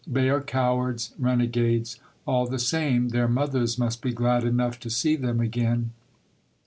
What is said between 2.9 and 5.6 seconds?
their mothers must be glad enough to see them